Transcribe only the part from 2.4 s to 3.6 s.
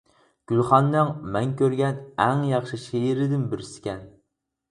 ياخشى شېئىرىدىن